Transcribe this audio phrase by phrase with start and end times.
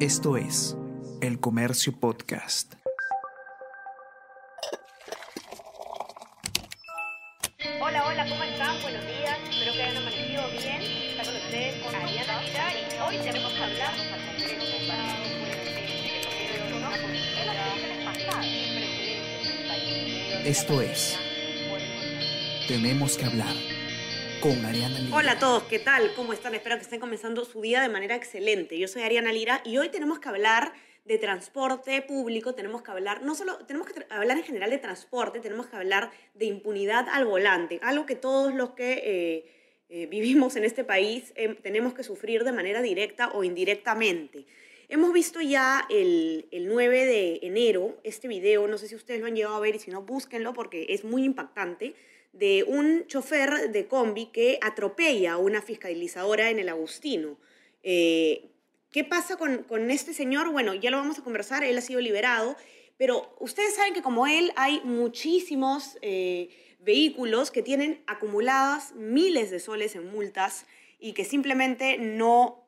[0.00, 0.76] Esto es
[1.20, 2.74] El Comercio Podcast.
[7.80, 8.80] Hola, hola, ¿cómo están?
[8.80, 10.82] Buenos días, espero que hayan amanecido bien.
[11.10, 12.42] Está con ustedes con Ariana
[12.74, 13.92] y hoy tenemos que hablar
[20.44, 21.18] Esto es
[22.68, 23.77] Tenemos que hablar
[25.12, 26.12] Hola a todos, ¿qué tal?
[26.14, 26.54] ¿Cómo están?
[26.54, 28.78] Espero que estén comenzando su día de manera excelente.
[28.78, 30.74] Yo soy Ariana Lira y hoy tenemos que hablar
[31.04, 35.40] de transporte público, tenemos que hablar, no solo, tenemos que hablar en general de transporte,
[35.40, 39.44] tenemos que hablar de impunidad al volante, algo que todos los que eh,
[39.88, 44.44] eh, vivimos en este país eh, tenemos que sufrir de manera directa o indirectamente.
[44.88, 49.26] Hemos visto ya el, el 9 de enero este video, no sé si ustedes lo
[49.26, 51.96] han llegado a ver y si no, búsquenlo porque es muy impactante,
[52.32, 57.38] de un chofer de combi que atropella a una fiscalizadora en el Agustino.
[57.82, 58.50] Eh,
[58.90, 60.50] ¿Qué pasa con, con este señor?
[60.50, 62.56] Bueno, ya lo vamos a conversar, él ha sido liberado,
[62.96, 66.48] pero ustedes saben que como él hay muchísimos eh,
[66.80, 70.66] vehículos que tienen acumuladas miles de soles en multas
[70.98, 72.66] y que simplemente no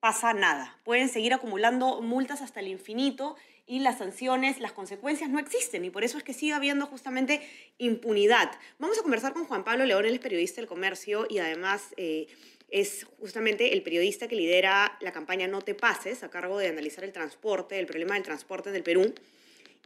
[0.00, 0.80] pasa nada.
[0.84, 3.36] Pueden seguir acumulando multas hasta el infinito
[3.72, 7.40] y las sanciones, las consecuencias no existen y por eso es que sigue habiendo justamente
[7.78, 8.50] impunidad.
[8.78, 12.26] Vamos a conversar con Juan Pablo León, él es periodista del comercio y además eh,
[12.68, 17.02] es justamente el periodista que lidera la campaña No te pases a cargo de analizar
[17.02, 19.14] el transporte, el problema del transporte en el Perú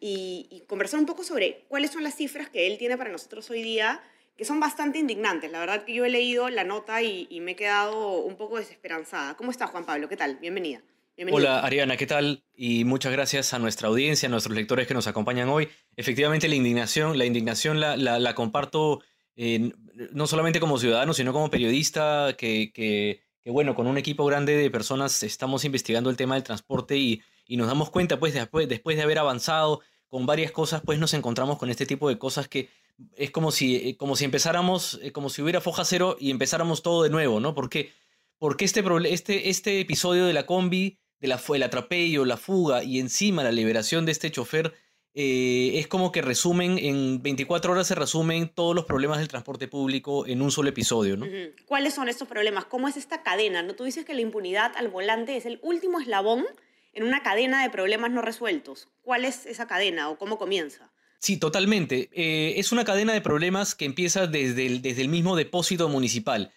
[0.01, 3.63] y, conversar un poco sobre cuáles son las cifras que él tiene para nosotros hoy
[3.63, 4.03] día
[4.37, 5.53] que son bastante indignantes.
[5.53, 8.59] La verdad que yo he leído la nota y, y me he quedado un poco
[8.59, 9.37] desesperanzada.
[9.37, 10.09] ¿Cómo estás, Juan Pablo?
[10.09, 10.39] ¿Qué tal?
[10.39, 10.83] Bienvenida.
[11.17, 11.39] Bienvenido.
[11.39, 12.45] Hola Ariana, ¿qué tal?
[12.55, 15.67] Y muchas gracias a nuestra audiencia, a nuestros lectores que nos acompañan hoy.
[15.97, 19.01] Efectivamente, la indignación, la indignación la, la, la comparto
[19.35, 19.73] eh,
[20.13, 24.59] no solamente como ciudadano, sino como periodista, que, que, que, bueno, con un equipo grande
[24.59, 28.69] de personas estamos investigando el tema del transporte y, y nos damos cuenta, pues después,
[28.69, 32.47] después de haber avanzado con varias cosas, pues nos encontramos con este tipo de cosas
[32.47, 32.69] que
[33.17, 36.83] es como si, eh, como si empezáramos, eh, como si hubiera foja cero y empezáramos
[36.83, 37.55] todo de nuevo, ¿no?
[37.55, 37.91] Porque,
[38.37, 38.83] porque este,
[39.15, 43.53] este, este episodio de la combi, de la, el atropello, la fuga y encima la
[43.53, 44.75] liberación de este chofer,
[45.19, 49.67] eh, es como que resumen, en 24 horas se resumen todos los problemas del transporte
[49.67, 51.27] público en un solo episodio, ¿no?
[51.65, 52.67] ¿Cuáles son estos problemas?
[52.67, 53.63] ¿Cómo es esta cadena?
[53.63, 53.75] ¿No?
[53.75, 56.45] Tú dices que la impunidad al volante es el último eslabón
[56.93, 58.89] en una cadena de problemas no resueltos.
[59.01, 60.93] ¿Cuál es esa cadena o cómo comienza?
[61.19, 62.11] Sí, totalmente.
[62.13, 66.53] Eh, es una cadena de problemas que empieza desde el, desde el mismo depósito municipal.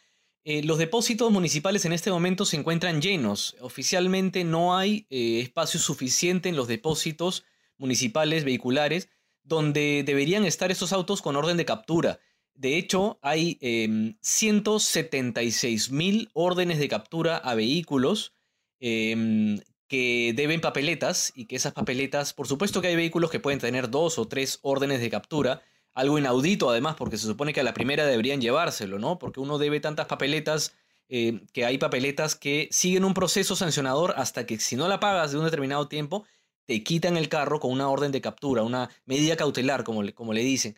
[0.51, 3.55] Eh, los depósitos municipales en este momento se encuentran llenos.
[3.61, 7.45] Oficialmente no hay eh, espacio suficiente en los depósitos
[7.77, 9.09] municipales vehiculares
[9.43, 12.19] donde deberían estar estos autos con orden de captura.
[12.55, 18.33] De hecho, hay em, 176 mil órdenes de captura a vehículos
[18.79, 23.59] em, que deben papeletas y que esas papeletas, por supuesto que hay vehículos que pueden
[23.59, 25.61] tener dos o tres órdenes de captura,
[25.99, 29.19] algo inaudito además, porque se supone que a la primera deberían llevárselo, ¿no?
[29.19, 30.75] Porque uno debe tantas papeletas,
[31.09, 35.31] eh, que hay papeletas que siguen un proceso sancionador hasta que si no la pagas
[35.31, 36.25] de un determinado tiempo,
[36.65, 40.33] te quitan el carro con una orden de captura, una medida cautelar, como le, como
[40.33, 40.77] le dicen.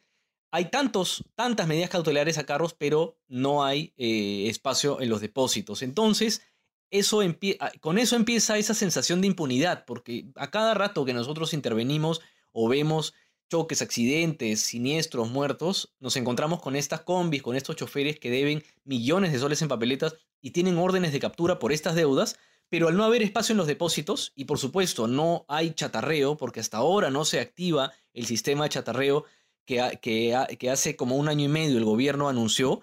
[0.53, 5.81] Hay tantos, tantas medidas cautelares a carros, pero no hay eh, espacio en los depósitos.
[5.81, 6.41] Entonces,
[6.89, 11.13] eso empie- a- con eso empieza esa sensación de impunidad, porque a cada rato que
[11.13, 12.21] nosotros intervenimos
[12.51, 13.13] o vemos
[13.51, 19.34] choques, accidentes, siniestros, muertos, nos encontramos con estas combis, con estos choferes que deben millones
[19.34, 22.38] de soles en papeletas y tienen órdenes de captura por estas deudas,
[22.69, 26.61] pero al no haber espacio en los depósitos y por supuesto no hay chatarreo, porque
[26.61, 29.25] hasta ahora no se activa el sistema de chatarreo
[29.66, 32.81] que, ha- que, ha- que hace como un año y medio el gobierno anunció,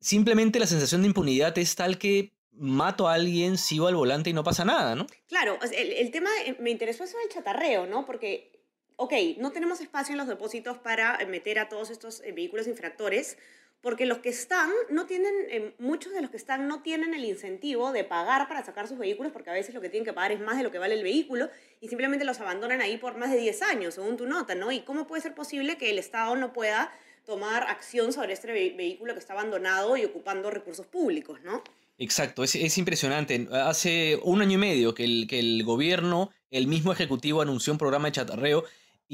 [0.00, 4.32] simplemente la sensación de impunidad es tal que mato a alguien, sigo al volante y
[4.32, 5.06] no pasa nada, ¿no?
[5.26, 8.04] Claro, el, el tema, eh, me interesó eso del chatarreo, ¿no?
[8.06, 8.52] Porque,
[8.96, 12.66] ok, no tenemos espacio en los depósitos para eh, meter a todos estos eh, vehículos
[12.66, 13.36] infractores,
[13.80, 17.24] porque los que están, no tienen, eh, muchos de los que están no tienen el
[17.24, 20.32] incentivo de pagar para sacar sus vehículos, porque a veces lo que tienen que pagar
[20.32, 21.50] es más de lo que vale el vehículo,
[21.80, 24.72] y simplemente los abandonan ahí por más de 10 años, según tu nota, ¿no?
[24.72, 26.92] ¿Y cómo puede ser posible que el Estado no pueda
[27.26, 31.62] tomar acción sobre este ve- vehículo que está abandonado y ocupando recursos públicos, ¿no?
[31.98, 33.48] Exacto, es, es impresionante.
[33.52, 37.78] Hace un año y medio que el, que el gobierno, el mismo ejecutivo anunció un
[37.78, 38.64] programa de chatarreo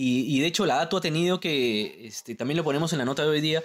[0.02, 3.22] y, de hecho la ATU ha tenido que, este, también lo ponemos en la nota
[3.22, 3.62] de hoy día,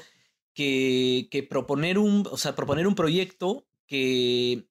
[0.54, 4.68] que, que proponer, un, o sea, proponer un proyecto que,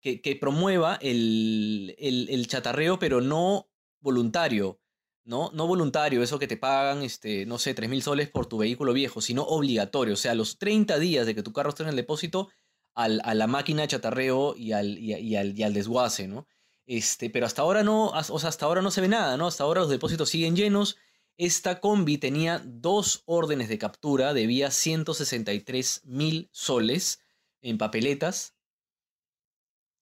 [0.00, 3.68] que, promueva el, el, el chatarreo, pero no
[4.00, 4.80] voluntario.
[5.24, 5.50] ¿no?
[5.52, 8.94] No voluntario, eso que te pagan, este, no sé, 3 mil soles por tu vehículo
[8.94, 10.14] viejo, sino obligatorio.
[10.14, 12.48] O sea, los 30 días de que tu carro esté en el depósito,
[12.94, 16.46] al, a la máquina de chatarreo y al, y, y al, y al desguace, ¿no?
[16.86, 19.46] Este, pero hasta ahora no, o sea, hasta ahora no se ve nada, ¿no?
[19.46, 20.96] Hasta ahora los depósitos siguen llenos.
[21.38, 27.20] Esta combi tenía dos órdenes de captura, debía 163 mil soles
[27.62, 28.56] en papeletas.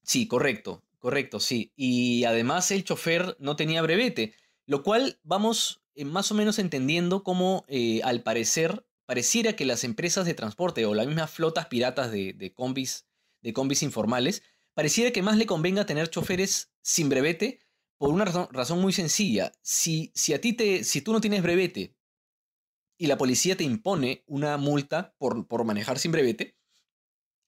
[0.03, 1.73] Sí, correcto, correcto, sí.
[1.77, 4.35] Y además el chofer no tenía brevete,
[4.65, 9.85] lo cual vamos eh, más o menos entendiendo cómo eh, al parecer pareciera que las
[9.85, 13.05] empresas de transporte o las mismas flotas piratas de, de combis,
[13.43, 14.43] de combis informales
[14.73, 17.61] pareciera que más le convenga tener choferes sin brevete
[17.99, 19.53] por una razón, muy sencilla.
[19.63, 21.95] Si, si a ti te, si tú no tienes brevete
[22.99, 26.57] y la policía te impone una multa por, por manejar sin brevete,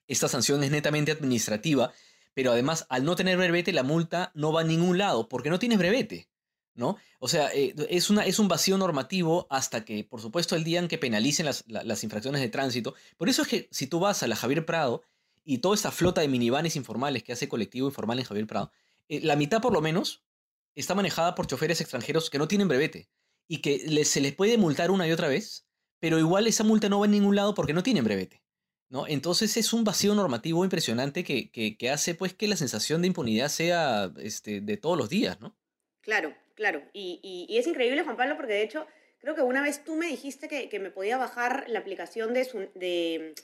[0.07, 1.93] esta sanción es netamente administrativa,
[2.33, 5.59] pero además al no tener brevete la multa no va a ningún lado porque no
[5.59, 6.29] tienes brevete.
[6.75, 6.97] ¿No?
[7.19, 10.79] O sea, eh, es, una, es un vacío normativo hasta que, por supuesto, el día
[10.79, 12.95] en que penalicen las, las infracciones de tránsito.
[13.17, 15.03] Por eso es que si tú vas a la Javier Prado
[15.45, 18.71] y toda esta flota de minivanes informales que hace colectivo informal en Javier Prado,
[19.09, 20.23] eh, la mitad por lo menos
[20.81, 23.09] está manejada por choferes extranjeros que no tienen brevete
[23.47, 25.67] y que se les puede multar una y otra vez,
[26.01, 28.43] pero igual esa multa no va en ningún lado porque no tienen brevete.
[28.91, 29.07] ¿no?
[29.07, 33.49] Entonces es un vacío normativo impresionante que, que, hace pues que la sensación de impunidad
[33.49, 35.57] sea este, de todos los días, ¿no?
[36.01, 36.83] Claro, claro.
[36.93, 38.87] Y, y, es increíble, Juan Pablo, porque de hecho
[39.19, 42.71] creo que una vez tú me dijiste que, que me podía bajar la aplicación de,
[42.75, 43.35] de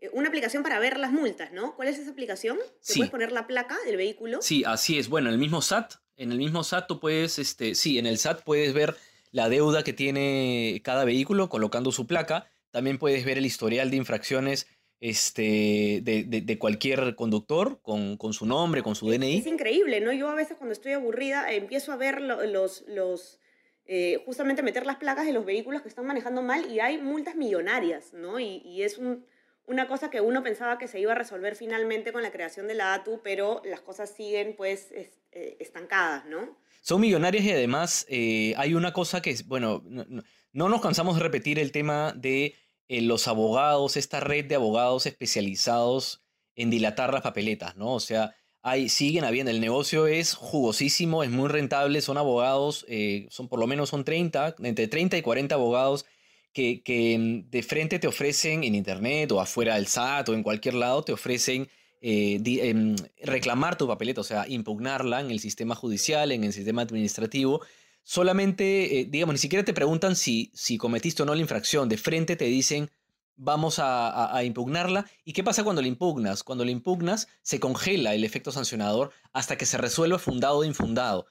[0.00, 1.76] eh, una aplicación para ver las multas, ¿no?
[1.76, 2.58] ¿Cuál es esa aplicación?
[2.84, 4.42] ¿Te puedes poner la placa del vehículo?
[4.42, 5.08] Sí, así es.
[5.08, 8.18] Bueno, en el mismo SAT, en el mismo SAT tú puedes, este, sí, en el
[8.18, 8.96] SAT puedes ver
[9.30, 12.50] la deuda que tiene cada vehículo colocando su placa.
[12.70, 14.66] También puedes ver el historial de infracciones
[15.00, 19.38] este, de, de, cualquier conductor con, con, su nombre, con su DNI.
[19.38, 20.12] Es increíble, ¿no?
[20.12, 23.38] Yo a veces cuando estoy aburrida empiezo a ver los, los
[23.86, 27.36] eh, justamente meter las placas de los vehículos que están manejando mal y hay multas
[27.36, 28.40] millonarias, ¿no?
[28.40, 29.24] Y, y es un
[29.68, 32.74] una cosa que uno pensaba que se iba a resolver finalmente con la creación de
[32.74, 36.58] la ATU, pero las cosas siguen pues eh, estancadas, ¿no?
[36.80, 41.58] Son millonarias y además eh, hay una cosa que, bueno, no, nos cansamos de repetir
[41.58, 42.54] el tema de
[42.88, 46.24] eh, los abogados, esta red de abogados especializados
[46.56, 47.92] en dilatar las papeletas, ¿no?
[47.92, 52.86] O sea, hay, siguen habiendo, el negocio es jugosísimo, es muy rentable, son abogados,
[53.28, 56.06] son por lo menos son 30, entre 30 y 40 abogados
[56.52, 60.74] que, mm, de frente te ofrecen en internet o afuera del SAT o en cualquier
[60.74, 61.68] lado, te ofrecen
[62.00, 66.82] eh, em, reclamar tu papeleta, o sea, impugnarla en el sistema judicial, en el sistema
[66.82, 67.60] administrativo.
[68.04, 71.88] Solamente, eh, digamos, ni siquiera te preguntan si, si cometiste o no la infracción.
[71.88, 72.90] De frente te dicen,
[73.36, 75.06] vamos a, a, impugnarla.
[75.24, 76.42] ¿Y qué pasa cuando la impugnas?
[76.42, 81.26] Cuando la impugnas, se congela el efecto sancionador hasta que se resuelva fundado o infundado.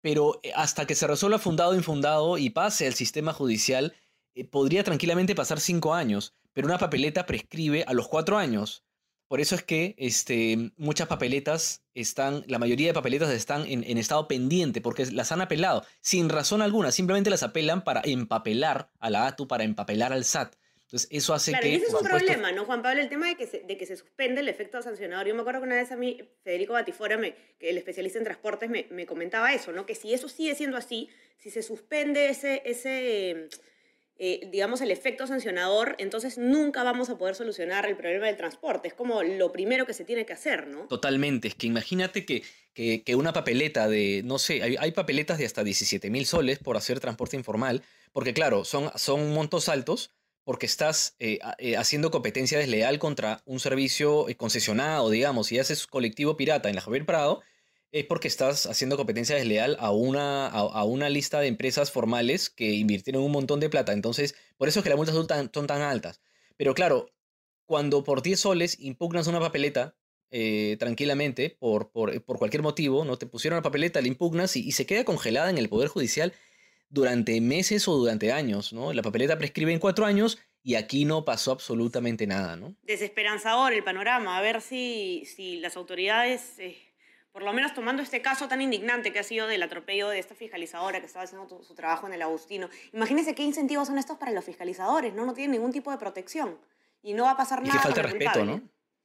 [0.00, 3.94] Pero eh, hasta que se resuelva fundado o infundado y pase al sistema judicial,
[4.38, 8.84] eh, podría tranquilamente pasar cinco años, pero una papeleta prescribe a los cuatro años.
[9.26, 14.26] Por eso es que este, muchas papeletas están, la mayoría de papeletas están en, estado
[14.26, 19.26] pendiente porque las han apelado sin razón alguna, simplemente las apelan para empapelar a la
[19.26, 20.54] ATU, para empapelar al SAT.
[20.88, 21.74] Entonces, eso hace claro, que.
[21.74, 23.02] ese es un problema, ¿no, Juan Pablo?
[23.02, 25.26] El tema de que, se, de que se suspende el efecto sancionador.
[25.26, 28.24] Yo me acuerdo que una vez a mí, Federico Batifora, me, que el especialista en
[28.24, 29.84] transportes, me, me, comentaba eso, ¿no?
[29.84, 33.50] Que si eso sigue siendo así, si se suspende ese, ese
[34.20, 38.88] eh, digamos, el efecto sancionador, entonces nunca vamos a poder solucionar el problema del transporte.
[38.88, 40.88] Es como lo primero que se tiene que hacer, ¿no?
[40.88, 41.46] Totalmente.
[41.46, 42.42] Es que imagínate que,
[42.74, 46.98] que, una papeleta de, no sé, hay, papeletas de hasta 17 mil soles por hacer
[46.98, 50.10] transporte informal, porque claro, son, son montos altos
[50.42, 56.36] porque estás eh, eh, haciendo competencia desleal contra un servicio concesionado, digamos, y haces colectivo
[56.36, 57.42] pirata en la Javier Prado,
[57.92, 62.72] es porque estás haciendo competencia desleal a una, a, una lista de empresas formales que
[62.72, 63.92] invirtieron un montón de plata.
[63.92, 66.20] Entonces, por eso es que las multas son tan, son tan altas.
[66.56, 67.10] Pero claro,
[67.64, 69.96] cuando por 10 soles impugnas una papeleta
[70.30, 73.16] eh, tranquilamente, por, por, por, cualquier motivo, ¿no?
[73.16, 76.34] Te pusieron la papeleta, la impugnas y, y, se queda congelada en el Poder Judicial
[76.90, 78.92] durante meses o durante años, ¿no?
[78.92, 82.74] La papeleta prescribe en cuatro años y aquí no pasó absolutamente nada, ¿no?
[82.82, 86.58] Desesperanzador el panorama, a ver si, si las autoridades...
[86.58, 86.87] Eh,
[87.32, 90.34] por lo menos tomando este caso tan indignante que ha sido del atropello de esta
[90.34, 92.68] fiscalizadora que estaba haciendo su trabajo en el Agustino.
[92.92, 95.24] Imagínense qué incentivos son estos para los fiscalizadores, ¿no?
[95.24, 96.58] No tienen ningún tipo de protección
[97.02, 97.78] y no va a pasar nada.
[97.78, 98.62] Y falta de respeto, ¿no?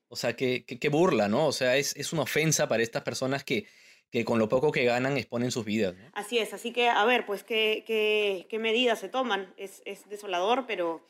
[0.08, 1.48] O sea, qué burla, ¿no?
[1.48, 3.66] O sea, es, es, una ofensa para estas personas que,
[4.14, 5.96] que con lo poco que ganan exponen sus vidas.
[5.96, 6.04] ¿no?
[6.14, 9.52] Así es, así que a ver, pues qué, qué, qué medidas se toman.
[9.58, 11.04] Es, es desolador, pero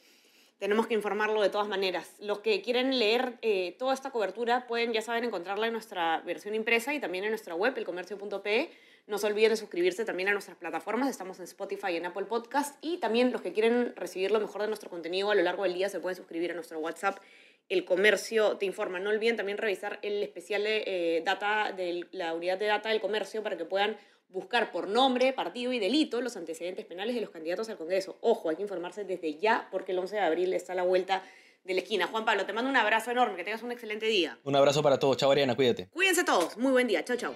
[0.63, 2.15] tenemos que informarlo de todas maneras.
[2.21, 6.55] Los que quieren leer eh, toda esta cobertura pueden, ya saben, encontrarla en nuestra versión
[6.55, 8.69] impresa y también en nuestra web, elcomercio.pe.
[9.05, 11.09] No se olviden de suscribirse también a nuestras plataformas.
[11.09, 12.77] Estamos en Spotify y en Apple Podcast.
[12.79, 15.73] Y también los que quieren recibir lo mejor de nuestro contenido a lo largo del
[15.73, 17.17] día se pueden suscribir a nuestro WhatsApp
[17.69, 18.99] el comercio te informa.
[18.99, 23.01] No olviden también revisar el especial de eh, data de la unidad de data del
[23.01, 23.97] comercio para que puedan
[24.33, 28.17] buscar por nombre, partido y delito los antecedentes penales de los candidatos al Congreso.
[28.19, 31.23] Ojo, hay que informarse desde ya porque el 11 de abril está a la vuelta
[31.63, 32.07] de la esquina.
[32.07, 34.37] Juan Pablo, te mando un abrazo enorme, que tengas un excelente día.
[34.43, 35.17] Un abrazo para todos.
[35.17, 35.87] Chao, Ariana, cuídate.
[35.93, 36.57] Cuídense todos.
[36.57, 37.05] Muy buen día.
[37.05, 37.33] Chao, chao.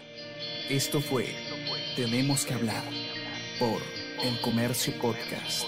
[0.70, 1.28] Esto fue
[1.96, 2.84] Tenemos que hablar
[3.60, 3.82] por
[4.24, 5.66] El Comercio Podcast.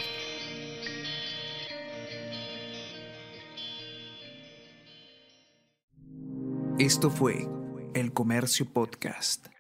[6.80, 7.48] Esto fue
[7.94, 9.59] El Comercio Podcast.